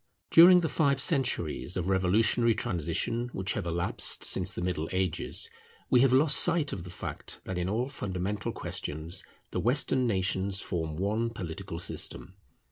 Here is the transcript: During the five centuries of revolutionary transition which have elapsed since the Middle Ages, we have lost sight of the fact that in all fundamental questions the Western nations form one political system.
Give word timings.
During 0.31 0.61
the 0.61 0.67
five 0.67 0.99
centuries 0.99 1.77
of 1.77 1.87
revolutionary 1.87 2.55
transition 2.55 3.29
which 3.33 3.53
have 3.53 3.67
elapsed 3.67 4.23
since 4.23 4.51
the 4.51 4.63
Middle 4.63 4.89
Ages, 4.91 5.47
we 5.91 5.99
have 6.01 6.11
lost 6.11 6.37
sight 6.39 6.73
of 6.73 6.85
the 6.85 6.89
fact 6.89 7.39
that 7.43 7.59
in 7.59 7.69
all 7.69 7.87
fundamental 7.87 8.51
questions 8.51 9.23
the 9.51 9.59
Western 9.59 10.07
nations 10.07 10.59
form 10.59 10.97
one 10.97 11.29
political 11.29 11.77
system. 11.77 12.33